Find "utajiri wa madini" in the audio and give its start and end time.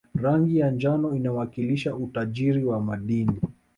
1.95-3.39